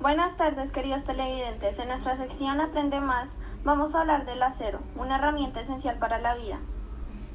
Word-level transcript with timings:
Buenas 0.00 0.36
tardes, 0.36 0.70
queridos 0.70 1.02
televidentes. 1.02 1.76
En 1.80 1.88
nuestra 1.88 2.16
sección 2.16 2.60
Aprende 2.60 3.00
Más 3.00 3.32
vamos 3.64 3.92
a 3.96 4.02
hablar 4.02 4.24
del 4.24 4.40
acero, 4.44 4.78
una 4.94 5.16
herramienta 5.16 5.62
esencial 5.62 5.98
para 5.98 6.20
la 6.20 6.36
vida. 6.36 6.60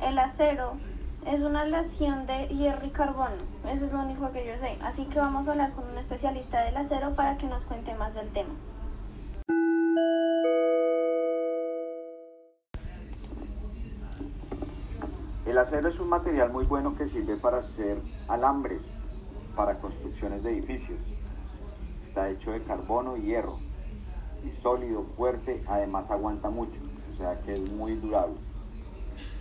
El 0.00 0.18
acero 0.18 0.78
es 1.26 1.42
una 1.42 1.62
aleación 1.62 2.24
de 2.24 2.48
hierro 2.48 2.86
y 2.86 2.90
carbono, 2.90 3.36
eso 3.68 3.84
es 3.84 3.92
lo 3.92 4.00
único 4.00 4.32
que 4.32 4.46
yo 4.46 4.56
sé. 4.56 4.78
Así 4.82 5.04
que 5.04 5.18
vamos 5.18 5.46
a 5.46 5.50
hablar 5.50 5.72
con 5.72 5.86
un 5.86 5.98
especialista 5.98 6.64
del 6.64 6.78
acero 6.78 7.14
para 7.14 7.36
que 7.36 7.46
nos 7.46 7.62
cuente 7.64 7.94
más 7.94 8.14
del 8.14 8.30
tema. 8.30 8.54
El 15.54 15.58
acero 15.58 15.88
es 15.88 16.00
un 16.00 16.08
material 16.08 16.50
muy 16.50 16.64
bueno 16.64 16.96
que 16.96 17.06
sirve 17.06 17.36
para 17.36 17.58
hacer 17.58 18.02
alambres 18.26 18.82
para 19.54 19.78
construcciones 19.78 20.42
de 20.42 20.50
edificios 20.50 20.98
está 22.08 22.28
hecho 22.28 22.50
de 22.50 22.60
carbono 22.62 23.16
y 23.16 23.26
hierro, 23.26 23.60
y 24.42 24.50
sólido, 24.62 25.04
fuerte, 25.16 25.62
además 25.68 26.10
aguanta 26.10 26.50
mucho, 26.50 26.80
o 27.12 27.16
sea 27.16 27.36
que 27.42 27.54
es 27.54 27.70
muy 27.70 27.94
durable. 27.94 28.34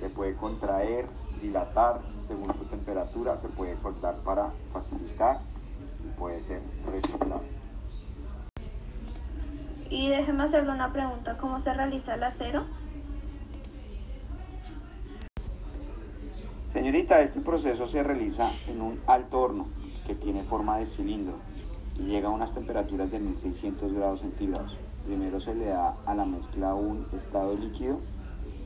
Se 0.00 0.10
puede 0.10 0.36
contraer, 0.36 1.06
dilatar 1.40 2.02
según 2.28 2.52
su 2.58 2.66
temperatura, 2.66 3.38
se 3.38 3.48
puede 3.48 3.78
soltar 3.78 4.16
para 4.16 4.50
facilitar 4.70 5.40
y 6.04 6.18
puede 6.18 6.40
ser 6.40 6.60
reciclado. 6.88 7.40
Y 9.88 10.10
déjeme 10.10 10.44
hacerle 10.44 10.72
una 10.72 10.92
pregunta, 10.92 11.38
¿cómo 11.38 11.58
se 11.62 11.72
realiza 11.72 12.16
el 12.16 12.24
acero? 12.24 12.66
Señorita, 16.72 17.20
este 17.20 17.40
proceso 17.40 17.86
se 17.86 18.02
realiza 18.02 18.50
en 18.66 18.80
un 18.80 18.98
alto 19.06 19.42
horno 19.42 19.66
que 20.06 20.14
tiene 20.14 20.42
forma 20.44 20.78
de 20.78 20.86
cilindro 20.86 21.34
y 21.98 22.04
llega 22.04 22.28
a 22.28 22.30
unas 22.30 22.54
temperaturas 22.54 23.10
de 23.10 23.20
1600 23.20 23.92
grados 23.92 24.20
centígrados. 24.20 24.78
Primero 25.04 25.38
se 25.38 25.54
le 25.54 25.66
da 25.66 25.94
a 26.06 26.14
la 26.14 26.24
mezcla 26.24 26.74
un 26.74 27.06
estado 27.12 27.54
líquido, 27.54 28.00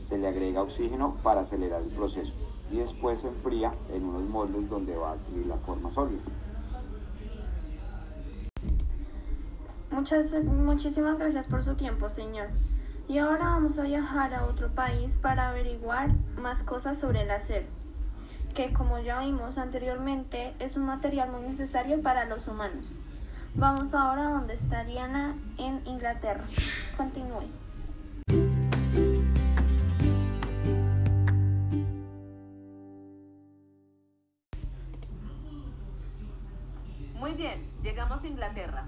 se 0.07 0.17
le 0.17 0.29
agrega 0.29 0.61
oxígeno 0.61 1.17
para 1.21 1.41
acelerar 1.41 1.81
el 1.81 1.89
proceso 1.89 2.31
y 2.71 2.77
después 2.77 3.19
se 3.19 3.27
enfría 3.27 3.73
en 3.93 4.05
unos 4.05 4.29
moldes 4.29 4.69
donde 4.69 4.95
va 4.95 5.09
a 5.09 5.13
adquirir 5.15 5.45
la 5.47 5.57
forma 5.57 5.91
sólida. 5.91 6.21
Muchas, 9.91 10.31
muchísimas 10.45 11.19
gracias 11.19 11.45
por 11.47 11.61
su 11.61 11.75
tiempo, 11.75 12.07
señor. 12.07 12.47
Y 13.09 13.17
ahora 13.17 13.49
vamos 13.49 13.77
a 13.77 13.81
viajar 13.81 14.33
a 14.33 14.45
otro 14.45 14.69
país 14.69 15.11
para 15.21 15.49
averiguar 15.49 16.11
más 16.37 16.63
cosas 16.63 16.97
sobre 16.99 17.23
el 17.23 17.31
acero, 17.31 17.67
que 18.57 18.73
como 18.73 18.97
ya 18.97 19.19
vimos 19.19 19.59
anteriormente 19.59 20.51
es 20.57 20.77
un 20.77 20.87
material 20.87 21.29
muy 21.29 21.41
necesario 21.41 22.01
para 22.01 22.25
los 22.25 22.47
humanos. 22.47 22.97
Vamos 23.53 23.93
ahora 23.93 24.31
donde 24.31 24.55
está 24.55 24.83
Diana 24.83 25.35
en 25.59 25.85
Inglaterra. 25.85 26.43
Continúe. 26.97 27.43
Muy 37.13 37.33
bien, 37.35 37.63
llegamos 37.83 38.23
a 38.23 38.27
Inglaterra, 38.27 38.85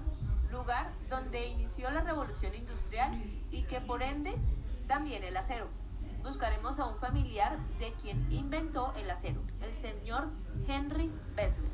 lugar 0.50 0.90
donde 1.08 1.46
inició 1.46 1.92
la 1.92 2.00
revolución 2.00 2.56
industrial 2.56 3.22
y 3.52 3.62
que 3.62 3.80
por 3.80 4.02
ende 4.02 4.34
también 4.88 5.22
el 5.22 5.36
acero. 5.36 5.79
Buscaremos 6.22 6.78
a 6.78 6.86
un 6.86 6.96
familiar 6.98 7.58
de 7.78 7.92
quien 7.94 8.30
inventó 8.30 8.92
el 8.96 9.10
acero, 9.10 9.40
el 9.62 9.74
señor 9.74 10.28
Henry 10.68 11.10
Bessemer. 11.34 11.70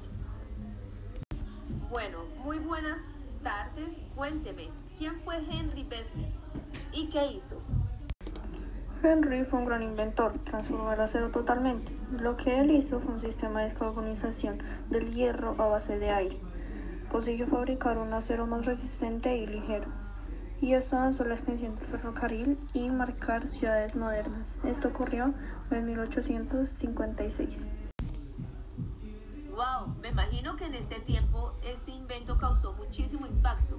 Bueno, 1.91 2.19
muy 2.45 2.59
buenas 2.59 2.99
tardes. 3.43 4.01
Cuénteme, 4.15 4.71
¿quién 4.99 5.21
fue 5.21 5.39
Henry 5.39 5.85
Bessemer 5.85 6.31
y 6.93 7.09
qué 7.11 7.27
hizo? 7.27 7.61
Henry 9.03 9.45
fue 9.45 9.59
un 9.59 9.67
gran 9.67 9.83
inventor, 9.83 10.33
transformó 10.45 10.93
el 10.93 11.01
acero 11.01 11.31
totalmente. 11.31 11.93
Lo 12.13 12.37
que 12.37 12.59
él 12.59 12.71
hizo 12.71 13.01
fue 13.01 13.15
un 13.15 13.21
sistema 13.21 13.61
de 13.61 13.71
descarbonización 13.71 14.63
del 14.91 15.13
hierro 15.13 15.55
a 15.59 15.67
base 15.67 15.99
de 15.99 16.11
aire. 16.11 16.41
Consiguió 17.11 17.47
fabricar 17.47 17.99
un 17.99 18.13
acero 18.13 18.47
más 18.47 18.65
resistente 18.65 19.37
y 19.37 19.47
ligero. 19.47 20.06
Y 20.67 20.75
esto 20.75 20.97
avanzó 20.97 21.23
la 21.23 21.37
extensión 21.37 21.77
del 21.77 21.87
ferrocarril 21.87 22.59
y 22.75 22.91
marcar 22.91 23.47
ciudades 23.47 23.95
modernas. 23.95 24.53
Esto 24.65 24.89
ocurrió 24.89 25.33
en 25.71 25.87
1856. 25.87 27.57
Wow, 29.51 29.95
me 30.03 30.09
imagino 30.09 30.57
que 30.57 30.65
en 30.65 30.75
este 30.75 30.99
tiempo 30.99 31.53
este 31.63 31.93
invento 31.93 32.37
causó 32.37 32.73
muchísimo 32.73 33.27
impacto. 33.29 33.79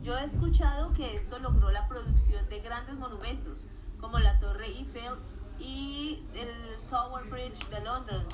Yo 0.00 0.16
he 0.16 0.24
escuchado 0.24 0.94
que 0.94 1.16
esto 1.16 1.38
logró 1.38 1.70
la 1.70 1.86
producción 1.86 2.42
de 2.46 2.60
grandes 2.60 2.94
monumentos, 2.94 3.66
como 4.00 4.18
la 4.18 4.38
Torre 4.38 4.68
Eiffel 4.68 5.16
y 5.58 6.24
el 6.34 6.80
Tower 6.88 7.28
Bridge 7.28 7.68
de 7.68 7.84
London. 7.84 8.24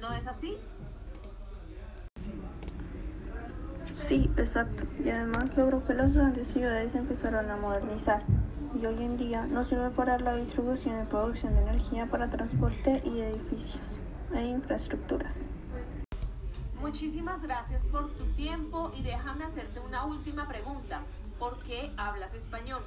¿No 0.00 0.12
es 0.12 0.26
así? 0.26 0.58
Sí, 4.08 4.30
exacto. 4.36 4.82
Y 5.02 5.08
además 5.08 5.56
logró 5.56 5.82
que 5.84 5.94
las 5.94 6.12
grandes 6.12 6.48
ciudades 6.48 6.94
empezaran 6.94 7.50
a 7.50 7.56
modernizar. 7.56 8.22
Y 8.78 8.84
hoy 8.84 9.02
en 9.02 9.16
día 9.16 9.46
no 9.46 9.64
sirve 9.64 9.90
para 9.90 10.18
la 10.18 10.36
distribución 10.36 11.02
y 11.02 11.06
producción 11.06 11.54
de 11.54 11.62
energía 11.62 12.06
para 12.06 12.28
transporte 12.28 13.02
y 13.04 13.20
edificios 13.20 13.98
e 14.34 14.42
infraestructuras. 14.42 15.38
Muchísimas 16.80 17.40
gracias 17.40 17.84
por 17.86 18.12
tu 18.14 18.24
tiempo 18.34 18.90
y 18.94 19.02
déjame 19.02 19.44
hacerte 19.44 19.80
una 19.80 20.04
última 20.04 20.46
pregunta. 20.48 21.00
¿Por 21.38 21.62
qué 21.62 21.90
hablas 21.96 22.34
español? 22.34 22.82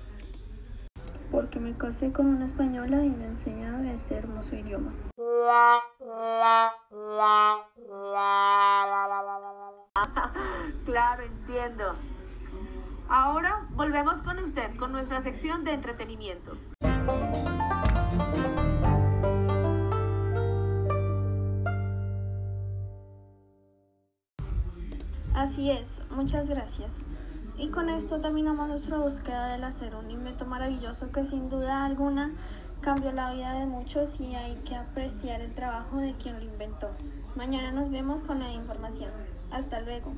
Porque 1.32 1.60
me 1.60 1.76
casé 1.76 2.12
con 2.12 2.28
una 2.28 2.46
española 2.46 3.04
y 3.04 3.10
me 3.10 3.26
enseña 3.26 3.92
este 3.92 4.16
hermoso 4.16 4.56
idioma. 4.56 4.94
claro, 10.86 11.24
entiendo. 11.24 11.96
Ahora 13.10 13.66
volvemos 13.72 14.22
con 14.22 14.38
usted 14.40 14.76
con 14.78 14.92
nuestra 14.92 15.22
sección 15.22 15.64
de 15.64 15.74
entretenimiento. 15.74 16.58
Así 25.34 25.72
es, 25.72 25.86
muchas 26.10 26.48
gracias. 26.48 26.92
Y 27.58 27.70
con 27.70 27.90
esto 27.90 28.20
terminamos 28.20 28.68
nuestra 28.68 28.98
búsqueda 28.98 29.54
del 29.54 29.64
acero, 29.64 30.00
un 30.00 30.12
invento 30.12 30.46
maravilloso 30.46 31.12
que 31.12 31.26
sin 31.26 31.50
duda 31.50 31.86
alguna 31.86 32.32
cambió 32.82 33.12
la 33.12 33.34
vida 33.34 33.54
de 33.54 33.66
muchos 33.66 34.10
y 34.20 34.36
hay 34.36 34.56
que 34.66 34.76
apreciar 34.76 35.42
el 35.42 35.54
trabajo 35.56 35.98
de 35.98 36.14
quien 36.16 36.40
lo 36.40 36.46
inventó. 36.46 36.90
Mañana 37.36 37.72
nos 37.72 37.90
vemos 37.90 38.22
con 38.24 38.40
la 38.40 38.52
información. 38.52 39.12
Hasta 39.52 39.82
luego. 39.82 40.14